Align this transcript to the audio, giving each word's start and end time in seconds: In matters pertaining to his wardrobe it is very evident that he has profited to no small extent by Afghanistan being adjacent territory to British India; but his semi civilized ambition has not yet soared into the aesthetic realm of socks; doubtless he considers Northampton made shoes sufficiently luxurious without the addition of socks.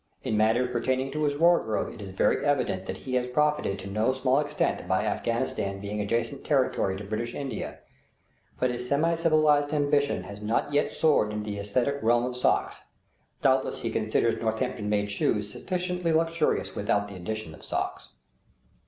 In 0.23 0.35
matters 0.35 0.71
pertaining 0.71 1.11
to 1.11 1.25
his 1.25 1.37
wardrobe 1.37 1.93
it 1.93 2.01
is 2.01 2.15
very 2.15 2.43
evident 2.43 2.85
that 2.85 2.97
he 2.97 3.13
has 3.13 3.27
profited 3.27 3.77
to 3.77 3.87
no 3.87 4.13
small 4.13 4.39
extent 4.39 4.87
by 4.87 5.05
Afghanistan 5.05 5.79
being 5.79 6.01
adjacent 6.01 6.43
territory 6.43 6.97
to 6.97 7.03
British 7.03 7.35
India; 7.35 7.77
but 8.59 8.71
his 8.71 8.89
semi 8.89 9.13
civilized 9.13 9.71
ambition 9.71 10.23
has 10.23 10.41
not 10.41 10.73
yet 10.73 10.91
soared 10.91 11.31
into 11.31 11.47
the 11.51 11.59
aesthetic 11.59 11.99
realm 12.01 12.25
of 12.25 12.35
socks; 12.35 12.81
doubtless 13.43 13.81
he 13.83 13.91
considers 13.91 14.41
Northampton 14.41 14.89
made 14.89 15.11
shoes 15.11 15.51
sufficiently 15.51 16.11
luxurious 16.11 16.73
without 16.73 17.07
the 17.07 17.15
addition 17.15 17.53
of 17.53 17.61
socks. 17.63 18.07